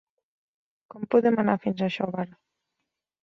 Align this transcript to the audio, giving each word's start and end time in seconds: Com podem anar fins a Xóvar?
Com 0.93 1.03
podem 1.15 1.37
anar 1.43 1.57
fins 1.65 1.83
a 1.87 1.89
Xóvar? 1.97 2.27